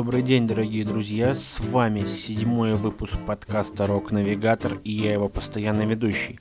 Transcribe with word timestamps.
Добрый 0.00 0.22
день, 0.22 0.46
дорогие 0.46 0.86
друзья, 0.86 1.34
с 1.34 1.60
вами 1.60 2.06
седьмой 2.06 2.72
выпуск 2.72 3.18
подкаста 3.26 3.86
«Рок-навигатор» 3.86 4.80
и 4.82 4.92
я 4.92 5.12
его 5.12 5.28
постоянный 5.28 5.84
ведущий. 5.84 6.40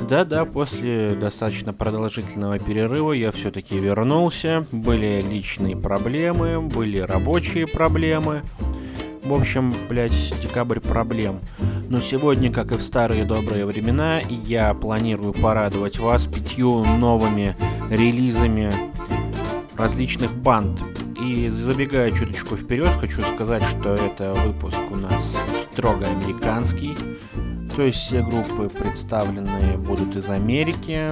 Да-да, 0.00 0.44
после 0.44 1.16
достаточно 1.20 1.74
продолжительного 1.74 2.60
перерыва 2.60 3.10
я 3.10 3.32
все-таки 3.32 3.80
вернулся, 3.80 4.64
были 4.70 5.24
личные 5.28 5.76
проблемы, 5.76 6.60
были 6.60 7.00
рабочие 7.00 7.66
проблемы, 7.66 8.42
в 9.24 9.34
общем, 9.34 9.74
блядь, 9.88 10.32
декабрь 10.40 10.78
проблем. 10.78 11.40
Но 11.88 12.00
сегодня, 12.00 12.52
как 12.52 12.70
и 12.70 12.76
в 12.76 12.80
старые 12.80 13.24
добрые 13.24 13.66
времена, 13.66 14.20
я 14.46 14.72
планирую 14.72 15.32
порадовать 15.32 15.98
вас 15.98 16.28
пятью 16.28 16.84
новыми 16.84 17.56
релизами 17.90 18.70
различных 19.76 20.32
банд. 20.32 20.80
И 21.22 21.48
забегая 21.48 22.10
чуточку 22.12 22.56
вперед, 22.56 22.90
хочу 22.98 23.20
сказать, 23.20 23.62
что 23.62 23.94
это 23.94 24.34
выпуск 24.34 24.78
у 24.90 24.96
нас 24.96 25.22
строго 25.72 26.06
американский. 26.06 26.96
То 27.76 27.82
есть 27.82 27.98
все 27.98 28.22
группы 28.22 28.68
представленные 28.68 29.76
будут 29.76 30.16
из 30.16 30.28
Америки. 30.28 31.10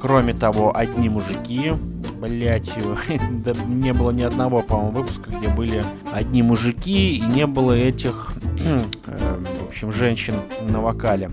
Кроме 0.00 0.34
того, 0.34 0.76
одни 0.76 1.08
мужики. 1.08 1.72
Блять, 2.20 2.72
да 3.30 3.52
не 3.66 3.92
было 3.92 4.10
ни 4.10 4.22
одного, 4.22 4.62
по-моему, 4.62 5.00
выпуска, 5.00 5.30
где 5.30 5.48
были 5.48 5.84
одни 6.12 6.42
мужики 6.42 7.16
и 7.16 7.20
не 7.20 7.46
было 7.46 7.72
этих, 7.72 8.32
э, 9.06 9.36
в 9.60 9.68
общем, 9.68 9.92
женщин 9.92 10.34
на 10.68 10.80
вокале. 10.80 11.30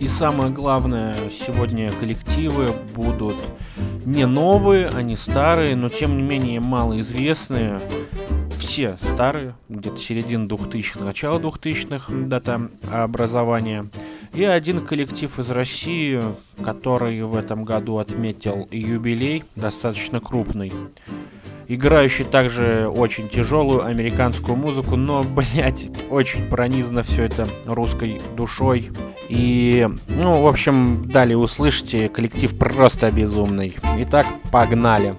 И 0.00 0.06
самое 0.06 0.50
главное, 0.50 1.14
сегодня 1.46 1.90
коллективы 1.90 2.72
будут 2.98 3.36
не 4.04 4.26
новые, 4.26 4.88
они 4.88 5.16
старые, 5.16 5.76
но 5.76 5.88
тем 5.88 6.16
не 6.16 6.22
менее 6.22 6.60
малоизвестные. 6.60 7.80
Все 8.58 8.98
старые, 9.14 9.54
где-то 9.68 9.98
середина 9.98 10.46
2000-х, 10.46 11.04
начало 11.04 11.38
2000-х 11.38 12.12
дата 12.26 12.68
образования. 12.92 13.86
И 14.34 14.44
один 14.44 14.84
коллектив 14.84 15.38
из 15.38 15.50
России, 15.50 16.20
который 16.62 17.22
в 17.22 17.34
этом 17.36 17.64
году 17.64 17.98
отметил 17.98 18.68
юбилей, 18.70 19.44
достаточно 19.56 20.20
крупный 20.20 20.72
играющий 21.68 22.24
также 22.24 22.88
очень 22.88 23.28
тяжелую 23.28 23.84
американскую 23.84 24.56
музыку, 24.56 24.96
но, 24.96 25.22
блять, 25.36 25.90
очень 26.10 26.48
пронизано 26.48 27.02
все 27.02 27.24
это 27.24 27.46
русской 27.66 28.20
душой. 28.36 28.90
И, 29.28 29.86
ну, 30.08 30.42
в 30.42 30.46
общем, 30.46 31.08
далее 31.10 31.36
услышите, 31.36 32.08
коллектив 32.08 32.56
просто 32.56 33.10
безумный. 33.10 33.76
Итак, 33.98 34.26
погнали! 34.50 35.14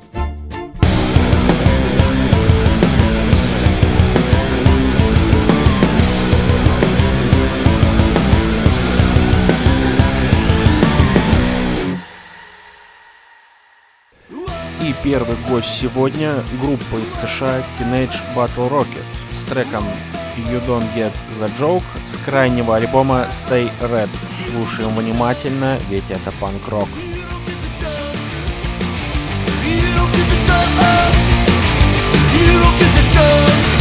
первый 15.04 15.38
гость 15.48 15.80
сегодня 15.82 16.34
группа 16.62 16.98
из 17.02 17.10
США 17.14 17.64
Teenage 17.80 18.20
Battle 18.36 18.70
Rocket 18.70 19.04
с 19.40 19.50
треком 19.50 19.84
You 20.38 20.60
Don't 20.68 20.86
Get 20.96 21.12
The 21.40 21.50
Joke 21.58 21.84
с 22.08 22.18
крайнего 22.26 22.76
альбома 22.76 23.28
Stay 23.32 23.70
Red. 23.82 24.10
Слушаем 24.50 24.96
внимательно, 24.96 25.78
ведь 25.90 26.10
это 26.10 26.32
панк-рок. 26.40 26.88
You 29.66 29.92
don't 29.94 30.12
get 32.80 32.92
the 32.96 33.04
joke. 33.14 33.79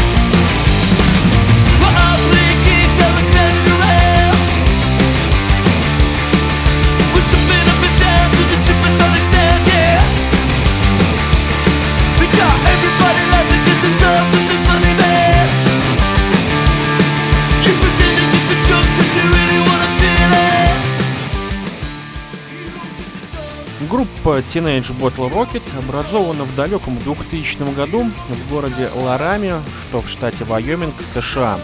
Группа 24.38 24.56
Teenage 24.56 24.96
Bottle 24.96 25.32
Rocket 25.32 25.62
образована 25.76 26.44
в 26.44 26.54
далеком 26.54 26.96
2000 26.98 27.74
году 27.74 28.08
в 28.28 28.50
городе 28.52 28.88
Ларами, 28.94 29.54
что 29.80 30.00
в 30.00 30.08
штате 30.08 30.44
Вайоминг, 30.44 30.94
США. 31.12 31.58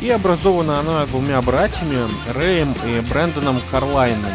И 0.00 0.10
образована 0.10 0.78
она 0.78 1.06
двумя 1.06 1.42
братьями, 1.42 1.98
Рэем 2.32 2.72
и 2.86 3.00
Брэндоном 3.00 3.60
Карлайном. 3.68 4.30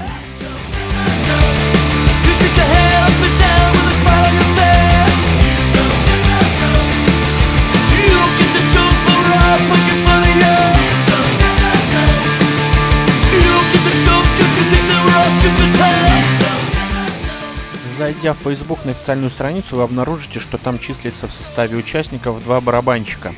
Зайдя 18.10 18.34
в 18.34 18.38
Facebook 18.38 18.86
на 18.86 18.92
официальную 18.92 19.30
страницу, 19.30 19.76
вы 19.76 19.84
обнаружите, 19.84 20.40
что 20.40 20.58
там 20.58 20.80
числится 20.80 21.28
в 21.28 21.32
составе 21.32 21.78
участников 21.78 22.44
два 22.44 22.60
барабанщика. 22.60 23.36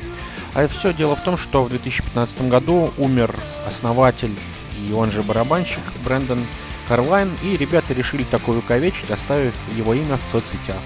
А 0.54 0.66
все 0.66 0.94
дело 0.94 1.14
в 1.14 1.22
том, 1.22 1.36
что 1.36 1.62
в 1.62 1.68
2015 1.68 2.48
году 2.48 2.90
умер 2.96 3.34
основатель 3.66 4.34
и 4.88 4.94
он 4.94 5.12
же 5.12 5.22
барабанщик 5.22 5.82
Брэндон 6.06 6.38
Карлайн, 6.88 7.30
и 7.42 7.58
ребята 7.58 7.92
решили 7.92 8.22
такое 8.22 8.56
увековечить, 8.56 9.10
оставив 9.10 9.52
его 9.76 9.92
имя 9.92 10.16
в 10.16 10.24
соцсетях. 10.24 10.78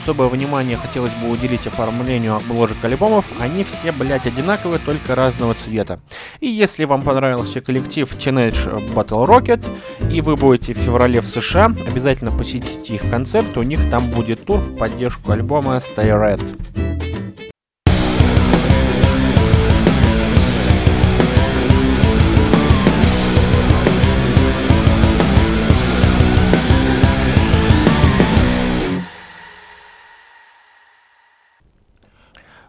Особое 0.00 0.28
внимание 0.28 0.76
хотелось 0.76 1.12
бы 1.14 1.30
уделить 1.30 1.66
оформлению 1.66 2.36
обложек 2.36 2.76
альбомов, 2.82 3.24
они 3.40 3.64
все, 3.64 3.92
блять, 3.92 4.26
одинаковые, 4.26 4.78
только 4.78 5.14
разного 5.14 5.54
цвета. 5.54 6.00
И 6.40 6.48
если 6.48 6.84
вам 6.84 7.02
понравился 7.02 7.60
коллектив 7.60 8.10
Teenage 8.10 8.94
Battle 8.94 9.26
Rocket, 9.26 9.66
и 10.10 10.20
вы 10.20 10.36
будете 10.36 10.74
в 10.74 10.78
феврале 10.78 11.20
в 11.20 11.28
США, 11.28 11.72
обязательно 11.86 12.30
посетите 12.30 12.94
их 12.94 13.10
концерт, 13.10 13.56
у 13.56 13.62
них 13.62 13.80
там 13.90 14.02
будет 14.10 14.44
тур 14.44 14.58
в 14.58 14.76
поддержку 14.78 15.32
альбома 15.32 15.76
Stay 15.76 16.08
Red. 16.08 16.97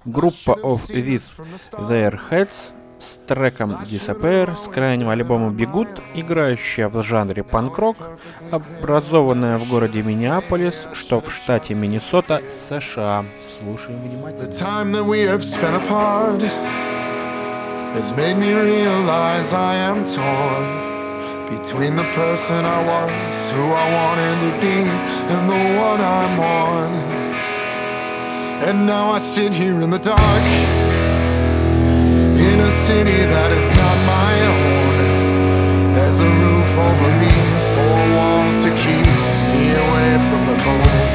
Группа 0.06 0.52
of 0.52 0.88
With 0.90 1.24
Their 1.74 2.20
Heads 2.30 2.74
с 3.00 3.20
треком 3.28 3.72
Disappear 3.84 4.56
с 4.56 4.68
крайнего 4.68 5.12
альбома 5.12 5.52
«Бегут», 5.52 5.90
играющая 6.16 6.90
в 6.90 7.04
жанре 7.04 7.44
панк-рок, 7.44 7.98
образованная 8.52 9.58
в 9.58 9.70
городе 9.70 10.02
Миннеаполис, 10.02 10.88
что 10.94 11.20
в 11.20 11.32
штате 11.32 11.74
Миннесота, 11.74 12.42
США. 12.70 13.26
Слушаем 13.60 14.02
внимательно. 14.02 14.52
And 28.62 28.86
now 28.86 29.12
I 29.12 29.20
sit 29.20 29.54
here 29.54 29.82
in 29.82 29.90
the 29.90 29.98
dark, 29.98 30.44
in 32.48 32.60
a 32.60 32.70
city 32.70 33.24
that 33.34 33.52
is 33.54 33.70
not 33.72 33.98
my 34.06 34.34
own. 34.54 35.94
There's 35.94 36.20
a 36.20 36.30
roof 36.44 36.78
over 36.88 37.10
me, 37.24 37.34
four 37.74 38.00
walls 38.16 38.58
to 38.66 38.72
keep 38.84 39.08
me 39.54 39.66
away 39.84 40.12
from 40.28 40.42
the 40.50 40.58
cold. 40.66 41.10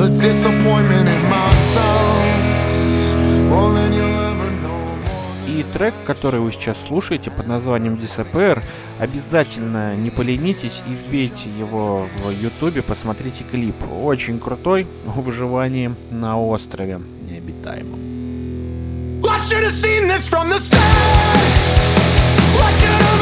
The 0.00 0.08
disappointment 0.10 1.08
in 1.08 1.22
myself, 1.30 2.24
more 3.48 3.72
than 3.72 3.92
трек, 5.80 5.94
который 6.04 6.40
вы 6.40 6.52
сейчас 6.52 6.76
слушаете 6.78 7.30
под 7.30 7.46
названием 7.46 7.94
Disappear, 7.94 8.62
обязательно 8.98 9.96
не 9.96 10.10
поленитесь 10.10 10.82
и 10.86 10.92
вбейте 10.92 11.48
его 11.58 12.06
в 12.22 12.30
ютубе, 12.30 12.82
посмотрите 12.82 13.44
клип. 13.50 13.76
Очень 13.90 14.40
крутой 14.40 14.86
о 15.06 15.22
выживании 15.22 15.94
на 16.10 16.38
острове 16.38 17.00
необитаемом. 17.22 17.98
I 19.26 19.38
should 19.40 19.64
have 19.64 19.72
seen 19.72 20.06
this 20.06 20.28
from 20.28 20.50
the 20.50 20.58
start. 20.58 20.76
I 22.60 22.72
should 22.78 23.00
have 23.06 23.19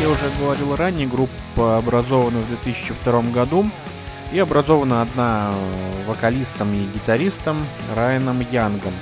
я 0.00 0.08
уже 0.08 0.30
говорил 0.38 0.76
ранее, 0.76 1.06
группа 1.06 1.78
образована 1.78 2.38
в 2.38 2.48
2002 2.48 3.22
году 3.32 3.68
и 4.32 4.38
образована 4.38 5.02
одна 5.02 5.52
вокалистом 6.06 6.72
и 6.72 6.86
гитаристом 6.94 7.66
Райаном 7.96 8.44
Янгом. 8.52 8.92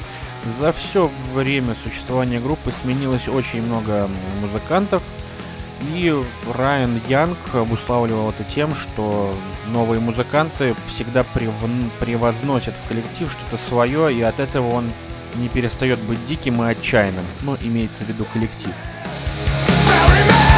За 0.59 0.73
все 0.73 1.11
время 1.35 1.75
существования 1.83 2.41
группы 2.41 2.73
сменилось 2.83 3.29
очень 3.29 3.63
много 3.63 4.09
музыкантов, 4.41 5.03
и 5.83 6.15
Райан 6.55 7.01
Янг 7.09 7.37
обуславливал 7.53 8.31
это 8.31 8.45
тем, 8.55 8.75
что 8.75 9.35
новые 9.67 10.01
музыканты 10.01 10.75
всегда 10.87 11.25
прев- 11.35 11.91
превозносят 12.01 12.75
в 12.75 12.89
коллектив 12.89 13.31
что-то 13.31 13.63
свое, 13.63 14.15
и 14.15 14.23
от 14.23 14.41
этого 14.41 14.73
он 14.73 14.91
не 15.35 15.49
перестает 15.49 15.99
быть 16.01 16.25
диким 16.27 16.63
и 16.63 16.71
отчаянным. 16.71 17.25
Ну, 17.43 17.57
имеется 17.61 18.05
в 18.05 18.09
виду 18.09 18.25
коллектив. 18.33 18.73
Bury 19.87 20.56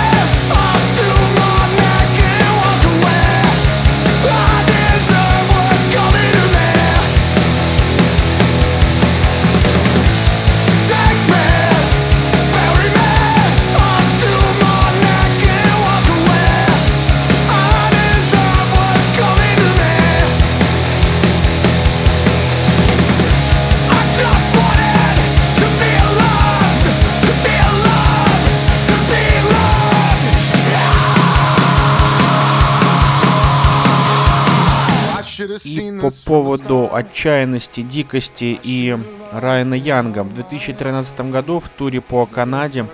по 36.10 36.24
поводу 36.24 36.88
отчаянности, 36.92 37.82
дикости 37.82 38.58
и 38.62 38.96
Райана 39.32 39.74
Янга. 39.74 40.22
В 40.22 40.32
2013 40.32 41.20
году 41.30 41.60
в 41.60 41.68
туре 41.68 42.00
по 42.00 42.26
Канаде 42.26 42.86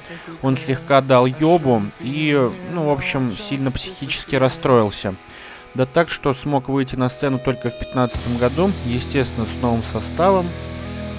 он 0.43 0.56
слегка 0.56 1.00
дал 1.00 1.26
ёбу 1.26 1.82
и, 2.00 2.50
ну, 2.72 2.87
в 2.87 2.90
общем, 2.90 3.32
сильно 3.32 3.70
психически 3.70 4.37
расстроился. 4.37 5.14
Да 5.75 5.87
так, 5.87 6.08
что 6.08 6.34
смог 6.34 6.69
выйти 6.69 6.94
на 6.94 7.08
сцену 7.08 7.38
только 7.38 7.70
в 7.70 7.78
2015 7.78 8.38
году, 8.38 8.70
естественно, 8.87 9.46
с 9.46 9.60
новым 9.60 9.82
составом. 9.82 10.49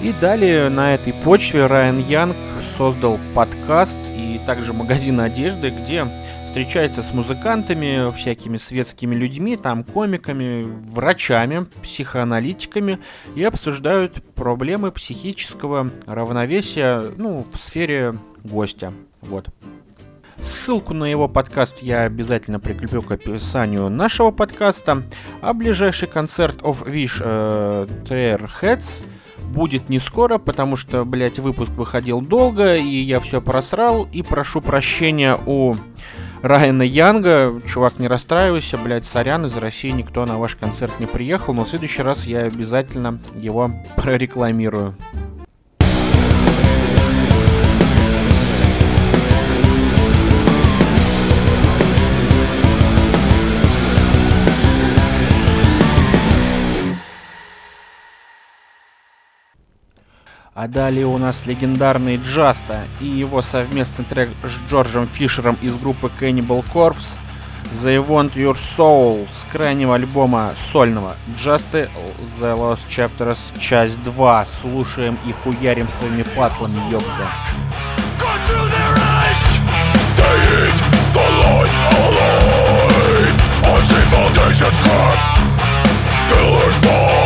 И 0.02 0.12
далее 0.12 0.68
на 0.68 0.94
этой 0.94 1.12
почве 1.12 1.66
Райан 1.66 1.98
Янг 1.98 2.36
создал 2.76 3.18
подкаст 3.34 3.98
и 4.08 4.40
также 4.46 4.72
магазин 4.72 5.20
одежды, 5.20 5.70
где 5.70 6.06
встречается 6.56 7.02
с 7.02 7.12
музыкантами, 7.12 8.10
всякими 8.16 8.56
светскими 8.56 9.14
людьми, 9.14 9.58
там 9.58 9.84
комиками, 9.84 10.62
врачами, 10.88 11.66
психоаналитиками 11.82 12.98
и 13.34 13.44
обсуждают 13.44 14.24
проблемы 14.34 14.90
психического 14.90 15.90
равновесия, 16.06 17.12
ну, 17.18 17.46
в 17.52 17.58
сфере 17.58 18.18
гостя. 18.42 18.94
Вот. 19.20 19.50
Ссылку 20.40 20.94
на 20.94 21.04
его 21.04 21.28
подкаст 21.28 21.82
я 21.82 22.04
обязательно 22.04 22.58
прикреплю 22.58 23.02
к 23.02 23.10
описанию 23.10 23.90
нашего 23.90 24.30
подкаста. 24.30 25.02
А 25.42 25.52
ближайший 25.52 26.08
концерт 26.08 26.62
of 26.62 26.90
Wish 26.90 27.20
э, 27.20 27.86
Traer 28.06 28.48
Heads 28.62 29.02
будет 29.52 29.90
не 29.90 29.98
скоро, 29.98 30.38
потому 30.38 30.76
что, 30.76 31.04
блядь, 31.04 31.38
выпуск 31.38 31.72
выходил 31.72 32.22
долго, 32.22 32.76
и 32.76 32.96
я 33.02 33.20
все 33.20 33.42
просрал, 33.42 34.08
и 34.10 34.22
прошу 34.22 34.62
прощения 34.62 35.38
у 35.44 35.74
Райана 36.42 36.82
Янга. 36.82 37.60
Чувак, 37.66 37.98
не 37.98 38.08
расстраивайся, 38.08 38.78
блядь, 38.78 39.04
сорян, 39.04 39.46
из 39.46 39.56
России 39.56 39.90
никто 39.90 40.24
на 40.26 40.38
ваш 40.38 40.56
концерт 40.56 40.98
не 41.00 41.06
приехал, 41.06 41.54
но 41.54 41.64
в 41.64 41.68
следующий 41.68 42.02
раз 42.02 42.24
я 42.26 42.40
обязательно 42.40 43.18
его 43.34 43.72
прорекламирую. 43.96 44.94
А 60.66 60.68
далее 60.68 61.06
у 61.06 61.16
нас 61.16 61.46
легендарный 61.46 62.16
Джаста 62.16 62.88
и 63.00 63.06
его 63.06 63.40
совместный 63.40 64.04
трек 64.04 64.30
с 64.42 64.68
Джорджем 64.68 65.06
Фишером 65.06 65.56
из 65.62 65.72
группы 65.76 66.10
Cannibal 66.20 66.64
Corpse 66.74 67.14
They 67.84 68.04
Want 68.04 68.34
Your 68.34 68.56
Soul 68.56 69.28
с 69.32 69.48
крайнего 69.52 69.94
альбома 69.94 70.54
сольного 70.72 71.14
Just 71.36 71.70
The 71.72 71.88
Lost 72.40 72.88
Chapters 72.88 73.38
часть 73.60 74.02
2. 74.02 74.46
Слушаем 74.60 75.16
и 75.24 75.30
хуярим 75.30 75.88
своими 75.88 76.24
патлами, 76.34 76.80
ёпта. 76.90 77.30
Foundations 84.10 84.78
fall. 86.82 87.25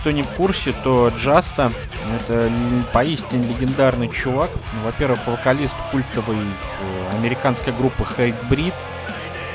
Кто 0.00 0.10
не 0.10 0.22
в 0.22 0.28
курсе, 0.28 0.72
то 0.84 1.08
Джаста 1.16 1.72
это 2.16 2.50
поистине 2.92 3.46
легендарный 3.48 4.08
чувак. 4.08 4.50
Во-первых, 4.84 5.18
вокалист 5.26 5.74
культовой 5.90 6.36
э, 6.36 7.16
американской 7.16 7.72
группы 7.72 8.04
Hatebreed. 8.16 8.74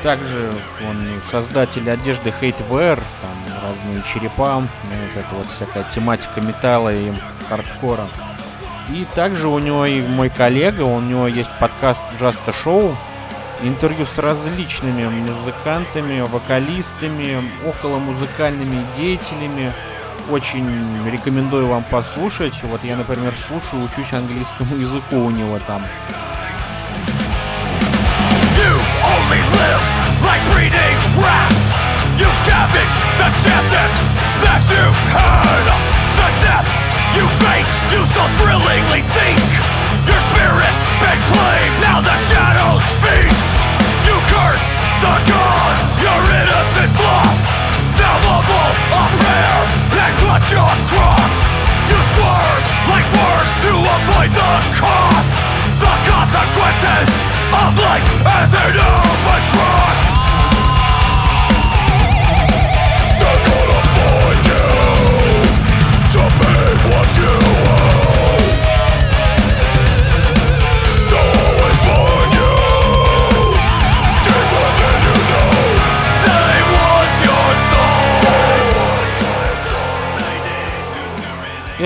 Также 0.04 0.52
он 0.90 0.98
создатель 1.30 1.90
одежды 1.90 2.34
Hatewear, 2.42 3.00
там 3.22 3.54
разные 3.64 4.04
черепа, 4.12 4.56
вот 4.56 4.68
это 5.16 5.36
вот 5.36 5.48
всякая 5.50 5.86
тематика 5.94 6.42
металла 6.42 6.90
и 6.90 7.12
хардкора. 7.48 8.08
И 8.90 9.06
также 9.14 9.48
у 9.48 9.60
него 9.60 9.86
и 9.86 10.02
мой 10.02 10.30
коллега, 10.30 10.82
у 10.82 11.00
него 11.00 11.28
есть 11.28 11.52
подкаст 11.60 12.02
Джаста 12.20 12.52
Шоу, 12.52 12.96
интервью 13.64 14.06
с 14.06 14.18
различными 14.18 15.08
музыкантами, 15.08 16.22
вокалистами, 16.22 17.38
около 17.66 18.00
музыкальными 18.00 18.84
деятелями. 18.98 19.72
Очень 20.30 20.70
рекомендую 21.10 21.68
вам 21.68 21.84
послушать. 21.84 22.54
Вот 22.64 22.84
я, 22.84 22.96
например, 22.96 23.34
слушаю, 23.48 23.84
учусь 23.84 24.14
английскому 24.14 24.76
языку 24.76 25.18
у 25.18 25.32
него 25.32 25.60
там. 25.68 25.82
the 45.02 45.18
gods, 45.26 45.98
your 46.04 46.22
innocence 46.30 47.00
lost 47.00 47.61
Now 48.02 48.18
a 48.98 49.04
prayer 49.22 49.62
and 50.02 50.14
clutch 50.18 50.50
your 50.50 50.74
cross. 50.90 51.38
You 51.90 52.00
squirm 52.10 52.62
like 52.90 53.08
to 53.66 53.74
avoid 53.78 54.32
the 54.34 54.54
cost. 54.82 55.44
The 55.86 55.94
consequences 56.10 57.10
of 57.62 57.72
life 57.78 58.10
as 58.26 58.50
an 58.66 58.76
open 58.82 60.11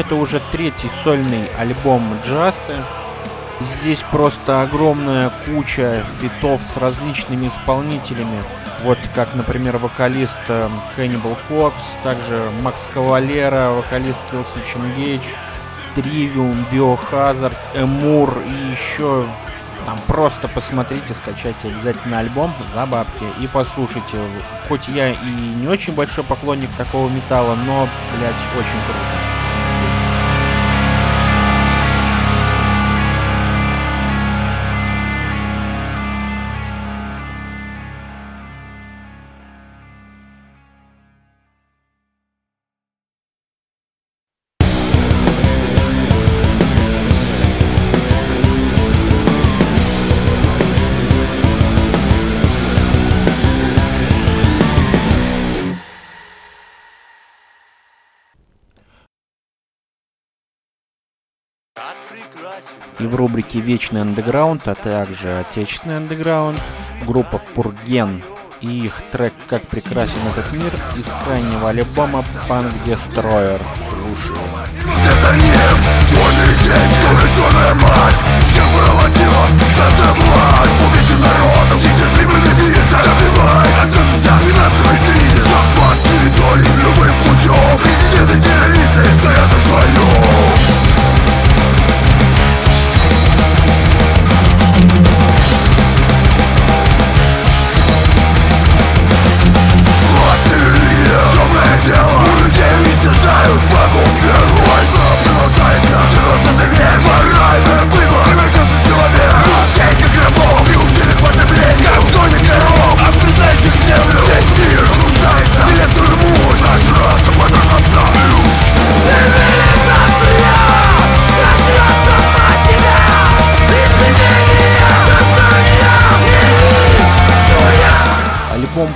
Это 0.05 0.17
уже 0.17 0.39
третий 0.51 0.89
сольный 1.03 1.47
альбом 1.57 2.03
Джасты. 2.27 2.75
Здесь 3.59 4.03
просто 4.11 4.61
огромная 4.61 5.31
куча 5.47 6.05
фитов 6.21 6.61
с 6.61 6.77
различными 6.77 7.47
исполнителями. 7.47 8.43
Вот 8.83 8.99
как, 9.15 9.33
например, 9.33 9.77
вокалист 9.77 10.37
Hannibal 10.47 11.35
Corpse, 11.49 11.73
также 12.03 12.51
Макс 12.61 12.77
Кавалера, 12.93 13.71
вокалист 13.71 14.19
Killswitch 14.31 14.75
Engage, 14.75 15.25
Trivium, 15.95 16.55
Biohazard, 16.71 17.57
Эмур 17.73 18.37
и 18.47 18.71
еще 18.73 19.25
там 19.87 19.99
просто 20.07 20.47
посмотрите, 20.47 21.15
скачайте 21.15 21.69
обязательно 21.69 22.19
альбом 22.19 22.53
за 22.75 22.85
бабки 22.85 23.25
и 23.39 23.47
послушайте. 23.47 24.19
Хоть 24.67 24.87
я 24.87 25.09
и 25.09 25.29
не 25.59 25.67
очень 25.67 25.93
большой 25.93 26.23
поклонник 26.23 26.69
такого 26.75 27.09
металла, 27.09 27.55
но, 27.65 27.87
блядь, 28.17 28.33
очень 28.55 28.81
круто. 28.85 29.34
И 62.99 63.07
в 63.07 63.15
рубрике 63.15 63.59
«Вечный 63.59 64.01
андеграунд», 64.01 64.67
а 64.67 64.75
также 64.75 65.37
«Отечественный 65.39 65.97
андеграунд» 65.97 66.59
группа 67.05 67.41
«Пурген» 67.53 68.23
и 68.61 68.67
их 68.67 69.01
трек 69.11 69.33
«Как 69.49 69.61
прекрасен 69.63 70.13
этот 70.31 70.51
мир» 70.53 70.71
из 70.97 71.05
крайнего 71.25 71.69
альбома 71.69 72.23
«Панк 72.47 72.71
Destroyer». 72.85 73.61
Слушаем. 73.89 74.94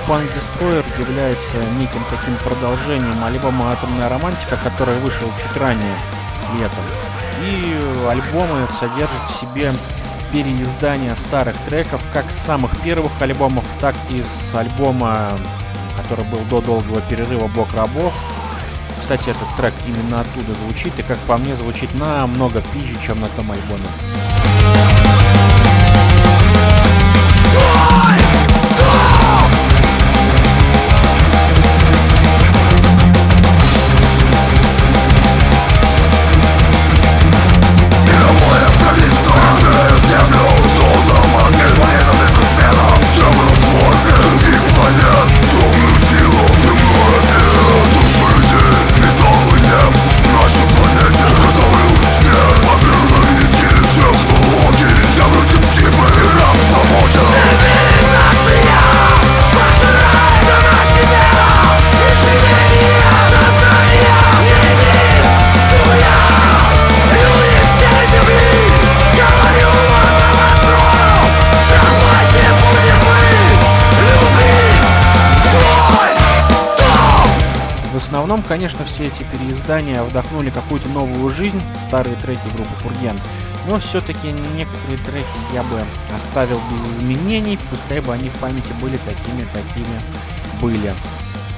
Punk 0.09 0.27
Destroyer 0.33 0.83
является 0.99 1.57
неким 1.77 2.03
таким 2.09 2.35
продолжением 2.37 3.23
альбома 3.23 3.71
«Атомная 3.71 4.09
романтика», 4.09 4.57
который 4.63 4.97
вышел 5.01 5.27
чуть 5.27 5.61
ранее, 5.61 5.93
летом. 6.55 6.83
И 7.43 7.77
альбомы 8.09 8.67
содержат 8.79 9.21
в 9.29 9.39
себе 9.39 9.71
переиздание 10.31 11.15
старых 11.27 11.55
треков, 11.67 12.01
как 12.11 12.25
с 12.31 12.43
самых 12.43 12.75
первых 12.81 13.11
альбомов, 13.21 13.63
так 13.79 13.93
и 14.09 14.23
с 14.23 14.55
альбома, 14.55 15.29
который 15.95 16.25
был 16.25 16.39
до 16.49 16.59
долгого 16.59 17.01
перерыва 17.01 17.45
«Бог 17.45 17.71
рабов». 17.75 18.11
Кстати, 19.01 19.29
этот 19.29 19.55
трек 19.57 19.75
именно 19.85 20.21
оттуда 20.21 20.55
звучит, 20.63 20.97
и, 20.97 21.03
как 21.03 21.19
по 21.19 21.37
мне, 21.37 21.55
звучит 21.55 21.93
намного 21.93 22.63
пизже, 22.73 22.97
чем 23.05 23.21
на 23.21 23.27
том 23.27 23.51
альбоме. 23.51 23.85
Конечно, 78.49 78.83
все 78.83 79.05
эти 79.05 79.23
переиздания 79.31 80.01
вдохнули 80.01 80.49
какую-то 80.49 80.89
новую 80.89 81.33
жизнь 81.33 81.61
старые 81.87 82.15
треки 82.15 82.41
группы 82.55 82.73
Пурген. 82.83 83.15
Но 83.67 83.79
все-таки 83.79 84.31
некоторые 84.57 84.97
треки 85.05 85.53
я 85.53 85.61
бы 85.61 85.79
оставил 86.15 86.59
без 86.71 86.97
изменений, 86.97 87.59
пускай 87.69 88.01
бы 88.01 88.11
они 88.11 88.29
в 88.29 88.33
памяти 88.39 88.73
были 88.81 88.97
такими, 88.97 89.45
какими 89.53 90.01
были. 90.59 90.91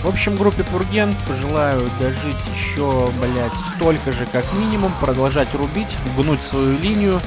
В 0.03 0.07
общем, 0.07 0.35
группе 0.35 0.65
Пурген 0.65 1.15
пожелаю 1.27 1.89
дожить 2.01 2.35
еще, 2.53 3.09
блядь, 3.21 3.53
столько 3.75 4.11
же, 4.11 4.25
как 4.33 4.43
минимум, 4.59 4.91
продолжать 4.99 5.53
рубить, 5.55 5.95
гнуть 6.17 6.41
свою 6.41 6.77
линию. 6.79 7.21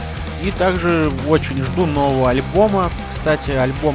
И 0.45 0.51
также 0.51 1.11
очень 1.27 1.63
жду 1.63 1.87
нового 1.87 2.29
альбома. 2.29 2.91
Кстати, 3.11 3.53
альбом 3.53 3.95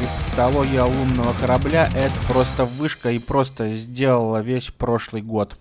«Репетология 0.00 0.84
лунного 0.84 1.32
корабля»— 1.40 1.90
это 1.94 2.14
просто 2.32 2.64
вышка 2.64 3.10
и 3.10 3.18
просто 3.18 3.74
сделала 3.74 4.40
весь 4.40 4.66
прошлый 4.66 5.22
год. 5.22 5.58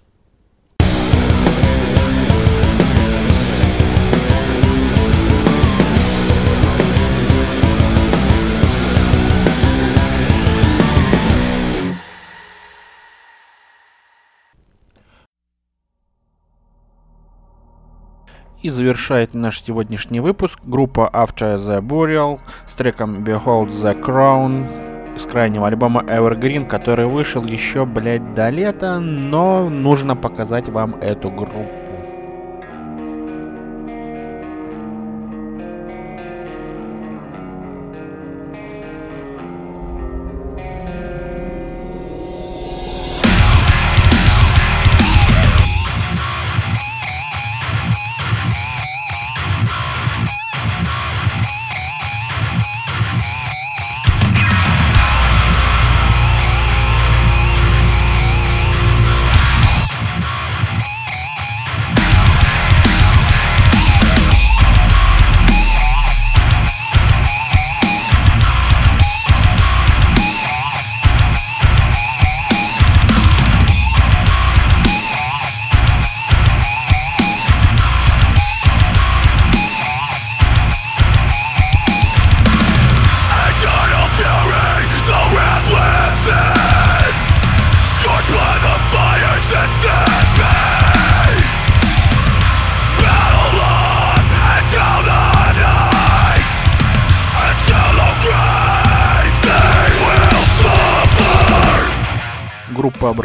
И 18.68 18.70
завершает 18.70 19.34
наш 19.34 19.64
сегодняшний 19.64 20.20
выпуск 20.20 20.60
группа 20.66 21.10
After 21.14 21.56
the 21.56 21.80
Burial 21.80 22.42
с 22.68 22.74
треком 22.74 23.24
Behold 23.24 23.70
the 23.70 23.98
Crown 23.98 25.16
из 25.16 25.22
крайнего 25.22 25.68
альбома 25.68 26.02
Evergreen, 26.02 26.66
который 26.66 27.06
вышел 27.06 27.46
еще, 27.46 27.86
блядь, 27.86 28.34
до 28.34 28.50
лета, 28.50 29.00
но 29.00 29.70
нужно 29.70 30.18
показать 30.18 30.68
вам 30.68 30.96
эту 30.96 31.32
группу. 31.32 31.87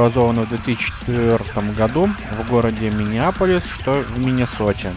Образована 0.03 0.43
в 0.43 0.49
2004 0.49 1.39
году 1.77 2.11
в 2.39 2.51
городе 2.51 2.91
Миннеаполис, 2.91 3.63
что 3.65 3.93
в 3.93 4.19
Миннесоте. 4.19 4.93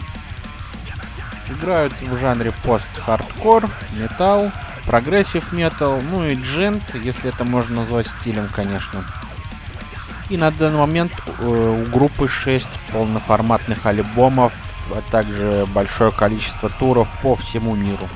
Играют 1.48 1.92
в 2.02 2.18
жанре 2.18 2.52
пост-хардкор, 2.64 3.68
металл, 3.92 4.50
progressive 4.84 5.52
metal, 5.52 6.00
ну 6.10 6.26
и 6.26 6.34
djent, 6.34 6.82
если 6.94 7.28
это 7.28 7.44
можно 7.44 7.82
назвать 7.82 8.08
стилем, 8.20 8.48
конечно. 8.52 9.04
И 10.28 10.36
на 10.36 10.50
данный 10.50 10.78
момент 10.78 11.12
э, 11.38 11.84
у 11.86 11.88
группы 11.88 12.26
6 12.26 12.66
полноформатных 12.92 13.86
альбомов, 13.86 14.52
а 14.90 15.00
также 15.08 15.66
большое 15.72 16.10
количество 16.10 16.68
туров 16.68 17.08
по 17.22 17.36
всему 17.36 17.76
миру. 17.76 18.08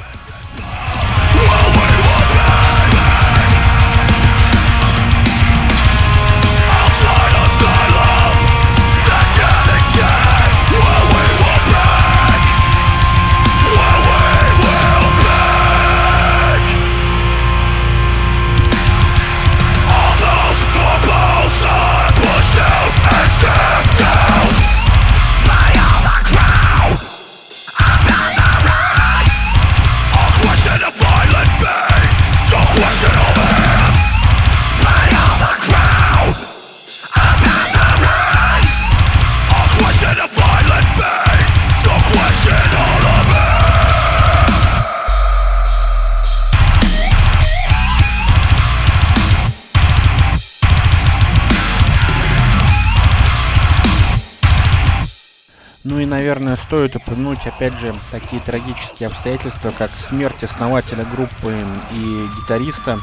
Стоит 56.70 56.94
упомянуть, 56.94 57.44
опять 57.48 57.76
же, 57.80 57.92
такие 58.12 58.40
трагические 58.40 59.08
обстоятельства, 59.08 59.72
как 59.76 59.90
смерть 59.90 60.44
основателя 60.44 61.04
группы 61.04 61.52
и 61.90 62.28
гитариста 62.36 63.00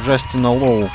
Джастина 0.00 0.50
Лоу. 0.50 0.90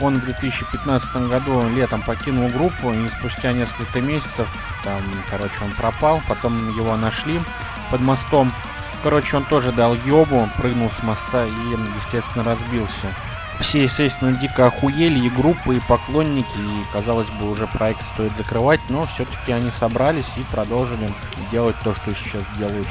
Он 0.00 0.14
в 0.14 0.24
2015 0.24 1.16
году 1.28 1.68
летом 1.70 2.00
покинул 2.02 2.48
группу, 2.48 2.92
и 2.92 3.08
спустя 3.08 3.50
несколько 3.50 4.00
месяцев, 4.00 4.48
там, 4.84 5.02
короче, 5.28 5.64
он 5.64 5.72
пропал, 5.72 6.22
потом 6.28 6.56
его 6.78 6.96
нашли 6.96 7.40
под 7.90 8.00
мостом. 8.02 8.52
Короче, 9.02 9.38
он 9.38 9.44
тоже 9.44 9.72
дал 9.72 9.96
ёбу, 10.06 10.48
прыгнул 10.56 10.92
с 10.96 11.02
моста 11.02 11.44
и, 11.44 11.50
естественно, 11.96 12.44
разбился 12.44 13.08
все, 13.60 13.84
естественно, 13.84 14.32
дико 14.32 14.66
охуели, 14.66 15.26
и 15.26 15.30
группы, 15.30 15.76
и 15.76 15.80
поклонники, 15.80 16.58
и, 16.58 16.92
казалось 16.92 17.28
бы, 17.40 17.50
уже 17.50 17.66
проект 17.66 18.02
стоит 18.14 18.36
закрывать, 18.36 18.80
но 18.88 19.06
все-таки 19.06 19.52
они 19.52 19.70
собрались 19.70 20.24
и 20.36 20.42
продолжили 20.42 21.08
делать 21.50 21.76
то, 21.82 21.94
что 21.94 22.14
сейчас 22.14 22.42
делают. 22.58 22.88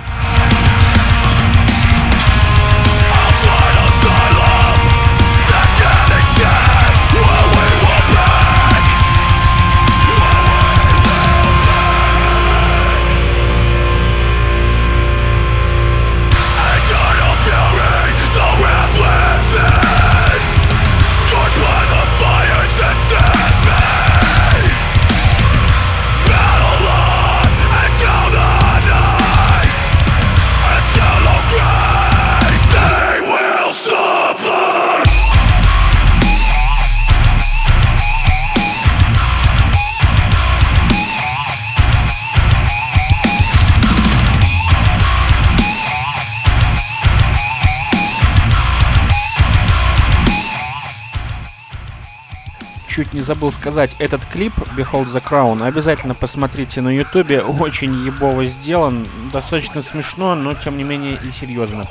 Не 53.13 53.21
забыл 53.21 53.52
сказать, 53.52 53.95
этот 53.99 54.26
клип 54.26 54.54
Behold 54.76 55.13
the 55.13 55.23
Crown 55.23 55.65
обязательно 55.65 56.15
посмотрите 56.15 56.82
на 56.82 56.89
ютубе, 56.89 57.41
очень 57.41 57.93
ебово 58.06 58.45
сделан, 58.45 59.06
достаточно 59.32 59.82
смешно, 59.82 60.36
но 60.36 60.54
тем 60.54 60.78
не 60.78 60.84
менее 60.84 61.17
и 61.23 61.32
серьезно. 61.32 61.86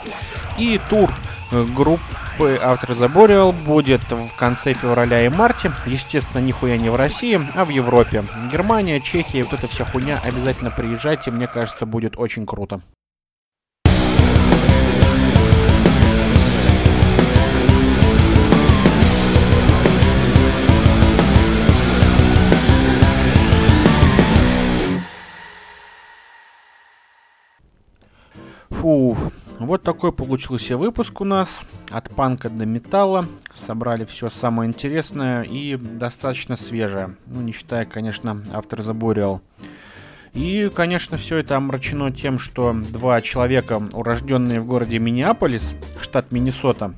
И 0.58 0.80
тур 0.90 1.10
э, 1.50 1.64
группы 1.64 2.02
After 2.38 2.96
the 2.96 3.12
Boreal 3.12 3.52
будет 3.52 4.02
в 4.10 4.36
конце 4.36 4.72
февраля 4.72 5.24
и 5.24 5.28
марте, 5.28 5.72
естественно, 5.86 6.40
нихуя 6.40 6.76
не 6.76 6.90
в 6.90 6.96
России, 6.96 7.40
а 7.54 7.64
в 7.64 7.68
Европе. 7.70 8.24
Германия, 8.50 9.00
Чехия, 9.00 9.44
вот 9.44 9.52
эта 9.52 9.68
вся 9.68 9.84
хуйня, 9.84 10.20
обязательно 10.24 10.70
приезжайте, 10.70 11.30
мне 11.30 11.46
кажется, 11.46 11.86
будет 11.86 12.18
очень 12.18 12.46
круто. 12.46 12.80
Фу, 28.82 29.16
вот 29.60 29.84
такой 29.84 30.10
получился 30.10 30.76
выпуск 30.76 31.20
у 31.20 31.24
нас. 31.24 31.60
От 31.88 32.10
панка 32.10 32.50
до 32.50 32.66
металла. 32.66 33.26
Собрали 33.54 34.04
все 34.04 34.28
самое 34.28 34.68
интересное 34.68 35.44
и 35.44 35.76
достаточно 35.76 36.56
свежее. 36.56 37.14
Ну, 37.28 37.42
не 37.42 37.52
считая, 37.52 37.84
конечно, 37.84 38.42
автор 38.50 38.80
Burial. 38.80 39.40
И, 40.32 40.68
конечно, 40.74 41.16
все 41.16 41.36
это 41.36 41.56
омрачено 41.56 42.10
тем, 42.10 42.40
что 42.40 42.72
два 42.72 43.20
человека, 43.20 43.80
урожденные 43.92 44.60
в 44.60 44.66
городе 44.66 44.98
Миннеаполис, 44.98 45.76
штат 46.00 46.32
Миннесота, 46.32 46.92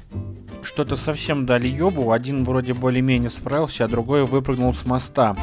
что-то 0.63 0.97
совсем 0.97 1.45
дали 1.45 1.69
ёбу. 1.69 2.13
Один 2.13 2.45
вроде 2.45 2.73
более-менее 2.73 3.29
справился, 3.29 3.85
а 3.85 3.89
другой 3.89 4.25
выпрыгнул 4.25 4.73
с 4.73 4.87
моста. 4.87 5.37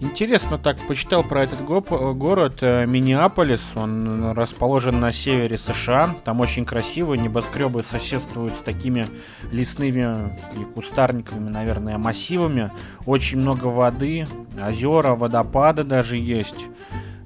Интересно 0.00 0.58
так 0.58 0.78
почитал 0.86 1.24
про 1.24 1.42
этот 1.42 1.64
го- 1.64 1.80
город 2.14 2.58
э, 2.60 2.86
Миннеаполис. 2.86 3.60
Он 3.74 4.30
расположен 4.30 5.00
на 5.00 5.12
севере 5.12 5.58
США. 5.58 6.14
Там 6.24 6.40
очень 6.40 6.64
красиво. 6.64 7.14
Небоскребы 7.14 7.82
соседствуют 7.82 8.54
с 8.54 8.60
такими 8.60 9.06
лесными 9.50 10.32
и 10.56 10.64
кустарниковыми, 10.72 11.48
наверное, 11.50 11.98
массивами. 11.98 12.70
Очень 13.06 13.40
много 13.40 13.66
воды, 13.66 14.26
озера, 14.56 15.16
водопады 15.16 15.82
даже 15.82 16.16
есть. 16.16 16.66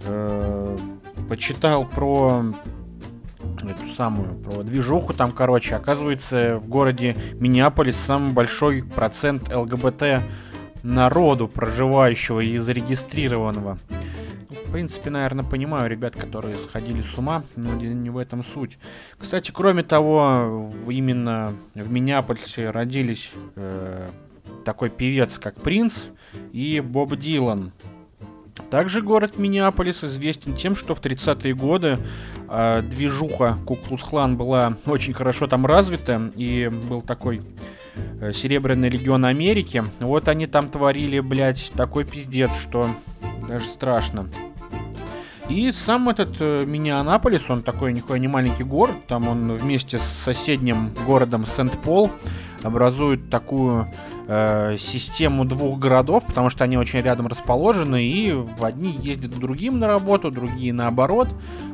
Э, 0.07 0.77
почитал 1.29 1.85
про 1.85 2.43
эту 3.63 3.87
самую, 3.95 4.35
про 4.37 4.63
движуху 4.63 5.13
там, 5.13 5.31
короче. 5.33 5.77
Оказывается, 5.77 6.57
в 6.57 6.69
городе 6.69 7.19
Миннеаполис 7.35 7.97
самый 7.97 8.33
большой 8.33 8.83
процент 8.83 9.53
ЛГБТ 9.55 10.23
народу, 10.83 11.49
проживающего 11.49 12.41
и 12.41 12.59
зарегистрированного. 12.59 13.79
В 14.49 14.73
принципе, 14.73 15.11
наверное, 15.11 15.45
понимаю 15.45 15.89
ребят, 15.91 16.17
которые 16.17 16.55
сходили 16.55 17.03
с 17.03 17.17
ума, 17.19 17.45
но 17.57 17.75
не 17.75 18.11
в 18.11 18.19
этом 18.19 18.45
суть. 18.45 18.79
Кстати, 19.19 19.51
кроме 19.51 19.83
того, 19.83 20.73
именно 20.89 21.55
в 21.75 21.91
Миннеаполисе 21.91 22.71
родились 22.71 23.31
э, 23.57 24.09
такой 24.65 24.91
певец, 24.91 25.39
как 25.39 25.57
Принц 25.57 25.95
и 26.53 26.81
Боб 26.81 27.17
Дилан. 27.17 27.73
Также 28.71 29.03
город 29.03 29.39
Миннеаполис 29.39 30.05
известен 30.05 30.55
тем, 30.55 30.75
что 30.75 30.95
в 30.95 31.01
30-е 31.01 31.55
годы 31.55 31.99
э, 32.49 32.83
движуха 32.83 33.59
Куклус-Клан 33.67 34.37
была 34.37 34.77
очень 34.87 35.15
хорошо 35.15 35.47
там 35.47 35.65
развита, 35.67 36.31
и 36.37 36.71
был 36.89 37.03
такой 37.03 37.43
Серебряный 38.35 38.89
легион 38.89 39.25
Америки. 39.25 39.83
Вот 40.01 40.29
они 40.29 40.47
там 40.47 40.69
творили, 40.69 41.21
блядь, 41.21 41.73
такой 41.77 42.05
пиздец, 42.05 42.51
что 42.57 42.89
даже 43.49 43.67
страшно. 43.67 44.29
И 45.49 45.71
сам 45.73 46.09
этот 46.09 46.37
э, 46.41 46.65
Миннеаполис, 46.65 47.51
он 47.51 47.63
такой 47.63 47.93
нихуя 47.93 48.19
не 48.19 48.29
маленький 48.29 48.65
город, 48.65 48.95
там 49.07 49.29
он 49.29 49.53
вместе 49.57 49.99
с 49.99 50.03
соседним 50.03 50.95
городом 51.07 51.47
Сент-Пол 51.47 52.11
образует 52.63 53.29
такую 53.29 53.89
э, 54.29 54.77
систему 54.79 55.45
двух 55.45 55.79
городов, 55.79 56.25
потому 56.25 56.49
что 56.49 56.65
они 56.65 56.79
очень 56.79 57.01
рядом 57.01 57.27
расположены, 57.27 58.05
и 58.05 58.35
одни 58.61 58.97
ездят 58.97 59.35
к 59.35 59.39
другим 59.39 59.79
на 59.81 59.89
работу, 59.89 60.31
другие 60.31 60.73
наоборот, 60.73 61.29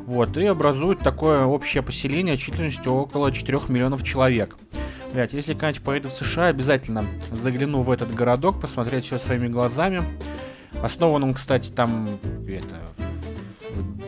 вот, 0.05 0.35
и 0.35 0.45
образуют 0.45 0.99
такое 0.99 1.45
общее 1.45 1.83
поселение 1.83 2.37
численностью 2.37 2.91
около 2.91 3.31
4 3.31 3.59
миллионов 3.69 4.03
человек. 4.03 4.57
Блять, 5.13 5.33
если 5.33 5.53
когда-нибудь 5.53 5.81
поеду 5.81 6.09
в 6.09 6.11
США, 6.11 6.47
обязательно 6.47 7.03
загляну 7.31 7.81
в 7.81 7.89
этот 7.89 8.13
городок, 8.13 8.61
посмотреть 8.61 9.05
все 9.05 9.17
своими 9.17 9.47
глазами. 9.47 10.03
Основан 10.83 11.23
он, 11.23 11.33
кстати, 11.33 11.71
там 11.71 12.19
это, 12.47 12.75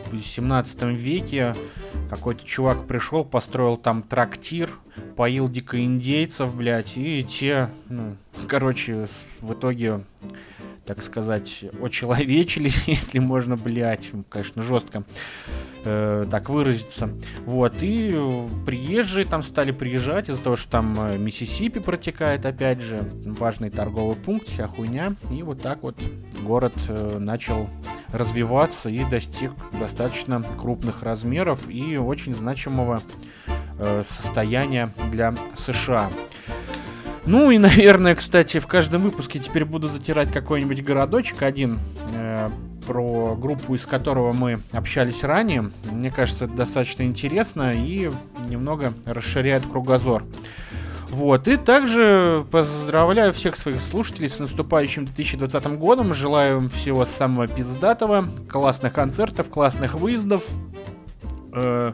в 0.06 0.12
18 0.12 0.82
веке. 0.84 1.54
Какой-то 2.12 2.44
чувак 2.44 2.86
пришел, 2.86 3.24
построил 3.24 3.78
там 3.78 4.02
трактир, 4.02 4.68
поил 5.16 5.48
дикоиндейцев, 5.48 6.54
блядь, 6.54 6.98
и 6.98 7.24
те, 7.24 7.70
ну, 7.88 8.18
короче, 8.48 9.08
в 9.40 9.54
итоге 9.54 10.02
так 10.84 11.02
сказать, 11.02 11.64
очеловечились, 11.80 12.82
если 12.86 13.18
можно, 13.18 13.56
блядь, 13.56 14.10
конечно, 14.28 14.62
жестко 14.62 15.04
э, 15.84 16.26
так 16.30 16.50
выразиться. 16.50 17.10
Вот, 17.46 17.76
и 17.80 18.14
приезжие 18.66 19.24
там 19.24 19.42
стали 19.42 19.70
приезжать 19.70 20.28
из-за 20.28 20.42
того, 20.42 20.56
что 20.56 20.70
там 20.70 20.94
э, 20.98 21.18
Миссисипи 21.18 21.78
протекает, 21.78 22.44
опять 22.44 22.80
же, 22.80 23.08
важный 23.24 23.70
торговый 23.70 24.16
пункт, 24.16 24.48
вся 24.48 24.66
хуйня, 24.66 25.14
и 25.30 25.42
вот 25.42 25.62
так 25.62 25.82
вот 25.82 25.96
город 26.42 26.74
э, 26.88 27.18
начал 27.18 27.70
развиваться 28.12 28.88
и 28.88 29.04
достиг 29.04 29.52
достаточно 29.72 30.44
крупных 30.60 31.02
размеров 31.02 31.68
и 31.68 31.96
очень 31.96 32.34
значимого 32.34 33.00
э, 33.78 34.04
состояния 34.08 34.90
для 35.10 35.34
США. 35.54 36.10
Ну 37.24 37.50
и, 37.50 37.58
наверное, 37.58 38.14
кстати, 38.14 38.58
в 38.58 38.66
каждом 38.66 39.02
выпуске 39.02 39.38
теперь 39.38 39.64
буду 39.64 39.88
затирать 39.88 40.32
какой-нибудь 40.32 40.82
городочек 40.82 41.42
один, 41.42 41.80
э, 42.14 42.50
про 42.86 43.36
группу, 43.36 43.74
из 43.74 43.86
которого 43.86 44.32
мы 44.32 44.60
общались 44.72 45.24
ранее. 45.24 45.70
Мне 45.90 46.10
кажется, 46.10 46.46
это 46.46 46.54
достаточно 46.54 47.04
интересно 47.04 47.74
и 47.74 48.10
немного 48.48 48.92
расширяет 49.04 49.64
кругозор. 49.64 50.24
Вот, 51.12 51.46
и 51.46 51.58
также 51.58 52.46
поздравляю 52.50 53.34
всех 53.34 53.58
своих 53.58 53.82
слушателей 53.82 54.30
с 54.30 54.38
наступающим 54.38 55.04
2020 55.04 55.78
годом. 55.78 56.14
Желаю 56.14 56.62
им 56.62 56.68
всего 56.70 57.04
самого 57.04 57.46
пиздатого, 57.48 58.30
классных 58.48 58.94
концертов, 58.94 59.50
классных 59.50 59.92
выездов. 59.92 60.42
Э, 61.52 61.92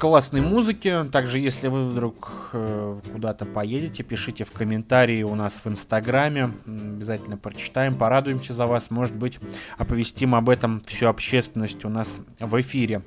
классной 0.00 0.40
музыки. 0.40 1.04
Также, 1.12 1.38
если 1.38 1.68
вы 1.68 1.86
вдруг 1.86 2.32
э, 2.52 3.00
куда-то 3.12 3.44
поедете, 3.44 4.02
пишите 4.02 4.44
в 4.44 4.50
комментарии 4.50 5.22
у 5.22 5.34
нас 5.34 5.60
в 5.62 5.68
Инстаграме. 5.68 6.52
Обязательно 6.66 7.36
прочитаем, 7.36 7.94
порадуемся 7.94 8.54
за 8.54 8.66
вас. 8.66 8.90
Может 8.90 9.14
быть, 9.14 9.38
оповестим 9.76 10.34
об 10.34 10.48
этом 10.48 10.80
всю 10.86 11.06
общественность 11.06 11.84
у 11.84 11.90
нас 11.90 12.20
в 12.40 12.60
эфире. 12.60 13.02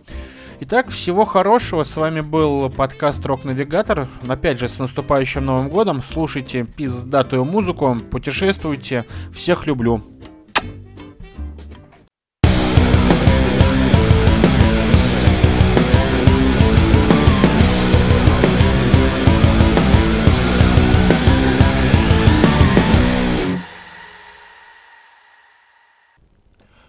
Итак, 0.62 0.90
всего 0.90 1.26
хорошего. 1.26 1.84
С 1.84 1.98
вами 1.98 2.22
был 2.22 2.70
подкаст 2.70 3.26
Рок 3.26 3.44
Навигатор. 3.44 4.08
Опять 4.28 4.60
же, 4.60 4.70
с 4.70 4.78
наступающим 4.78 5.44
Новым 5.44 5.70
годом. 5.70 6.04
Слушайте 6.04 6.64
пиздатую 6.64 7.44
музыку, 7.44 7.98
путешествуйте. 8.12 9.04
Всех 9.34 9.66
люблю. 9.66 10.04